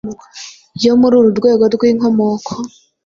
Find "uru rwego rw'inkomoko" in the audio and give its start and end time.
1.19-2.51